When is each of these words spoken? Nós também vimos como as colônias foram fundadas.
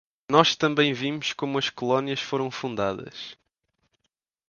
Nós 0.31 0.55
também 0.55 0.93
vimos 0.95 1.31
como 1.31 1.59
as 1.59 1.69
colônias 1.69 2.19
foram 2.19 2.49
fundadas. 2.49 3.37